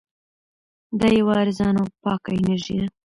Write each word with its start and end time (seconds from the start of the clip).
دا 0.99 1.07
یوه 1.19 1.33
ارزانه 1.43 1.79
او 1.83 1.87
پاکه 2.03 2.31
انرژي 2.37 2.75
ده. 2.81 2.87